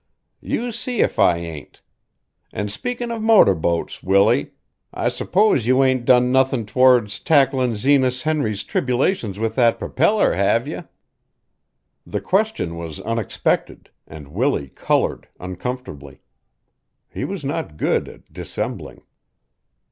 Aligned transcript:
You 0.41 0.71
see 0.71 1.01
if 1.01 1.19
I 1.19 1.37
ain't! 1.37 1.83
An' 2.51 2.69
speakin' 2.69 3.11
of 3.11 3.21
motor 3.21 3.53
boats, 3.53 4.01
Willie 4.01 4.53
I 4.91 5.09
s'pose 5.09 5.67
you 5.67 5.83
ain't 5.83 6.05
done 6.05 6.31
nothin 6.31 6.65
toward 6.65 7.07
tacklin' 7.09 7.75
Zenas 7.75 8.23
Henry's 8.23 8.63
tribulations 8.63 9.37
with 9.37 9.53
that 9.57 9.77
propeller, 9.77 10.33
have 10.33 10.67
you?" 10.67 10.85
The 12.03 12.19
question 12.21 12.77
was 12.77 12.99
unexpected, 13.01 13.91
and 14.07 14.29
Willie 14.29 14.69
colored 14.69 15.27
uncomfortably. 15.39 16.23
He 17.07 17.23
was 17.23 17.45
not 17.45 17.77
good 17.77 18.07
at 18.07 18.33
dissembling. 18.33 19.03